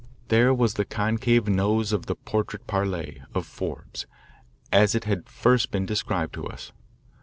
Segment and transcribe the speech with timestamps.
[0.29, 3.03] There was the concave nose of the "portrait parle""
[3.35, 4.07] of Forbes,
[4.71, 6.71] as it had first been described to us.